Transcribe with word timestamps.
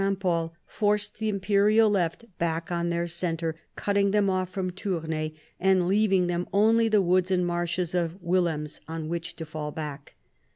Pol 0.19 0.55
forced 0.65 1.19
the 1.19 1.29
imperial 1.29 1.87
left 1.87 2.25
back 2.39 2.71
on 2.71 2.89
their 2.89 3.05
centre, 3.05 3.55
cutting 3.75 4.09
them 4.09 4.31
off 4.31 4.49
from 4.49 4.71
Tournai, 4.71 5.29
and 5.59 5.87
leaving 5.87 6.25
them 6.25 6.47
only 6.51 6.87
the 6.87 7.03
woods 7.03 7.29
and 7.29 7.45
marshes 7.45 7.93
of 7.93 8.19
Willems 8.19 8.81
on 8.87 9.09
which 9.09 9.35
to 9.35 9.45
fall 9.45 9.69
back. 9.71 10.15